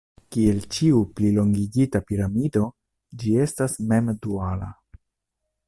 Kiel 0.35 0.61
ĉiu 0.75 1.01
plilongigita 1.19 2.01
piramido, 2.09 2.63
ĝi 3.21 3.37
estas 3.45 3.79
mem-duala. 3.93 4.75